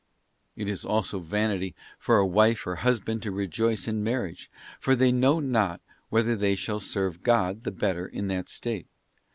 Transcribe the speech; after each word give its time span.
f 0.57 0.63
It 0.63 0.67
is 0.67 0.83
also 0.83 1.19
vanity 1.19 1.75
for 1.99 2.17
a 2.17 2.25
wife 2.25 2.65
or 2.65 2.73
a 2.73 2.79
husband 2.79 3.21
to 3.21 3.29
rejoice 3.31 3.87
in 3.87 4.03
marriage, 4.03 4.49
for 4.79 4.95
they 4.95 5.11
know 5.11 5.39
not 5.39 5.79
whether 6.09 6.35
they 6.35 6.55
shall 6.55 6.79
serve 6.79 7.21
God 7.21 7.65
the 7.65 7.71
better 7.71 8.07
in 8.07 8.27
that 8.29 8.49
state. 8.49 8.87